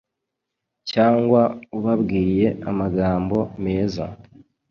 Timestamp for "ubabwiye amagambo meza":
1.77-4.05